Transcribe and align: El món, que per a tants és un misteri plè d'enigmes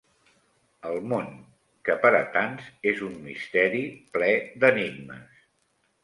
El 0.91 0.95
món, 1.09 1.27
que 1.89 1.95
per 2.05 2.09
a 2.19 2.21
tants 2.37 2.71
és 2.91 3.03
un 3.07 3.19
misteri 3.25 3.83
plè 4.17 4.31
d'enigmes 4.65 5.45